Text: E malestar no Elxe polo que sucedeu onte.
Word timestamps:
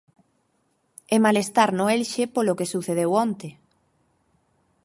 E 1.13 1.17
malestar 1.25 1.69
no 1.77 1.85
Elxe 1.95 2.23
polo 2.35 2.57
que 2.57 2.71
sucedeu 2.73 3.09
onte. 3.25 3.49